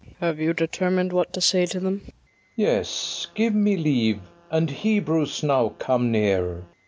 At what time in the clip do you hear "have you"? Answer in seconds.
0.19-0.51